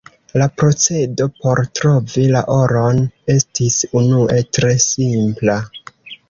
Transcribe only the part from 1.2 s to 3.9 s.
por trovi la oron estis